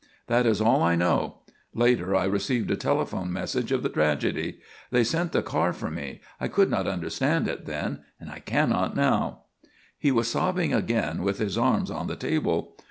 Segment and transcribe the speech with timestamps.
[0.25, 1.41] That is all I know.
[1.75, 4.59] Later I received a telephone message of the tragedy.
[4.89, 6.21] They sent the car for me.
[6.39, 9.43] I could not understand it then; I cannot now."
[9.99, 12.75] He was sobbing again with his arms on the table.